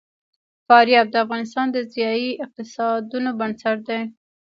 فاریاب 0.67 1.07
د 1.11 1.15
افغانستان 1.25 1.67
د 1.71 1.77
ځایي 1.93 2.29
اقتصادونو 2.45 3.29
بنسټ 3.39 3.77
دی. 3.89 4.01